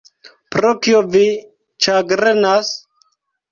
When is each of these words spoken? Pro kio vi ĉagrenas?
Pro 0.55 0.71
kio 0.85 1.01
vi 1.17 1.21
ĉagrenas? 1.87 2.75